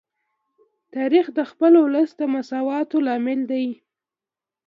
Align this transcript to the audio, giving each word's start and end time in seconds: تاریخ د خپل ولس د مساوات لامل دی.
تاریخ 0.95 1.25
د 1.37 1.39
خپل 1.51 1.73
ولس 1.83 2.09
د 2.19 2.21
مساوات 2.33 2.89
لامل 3.05 3.39
دی. 3.51 3.67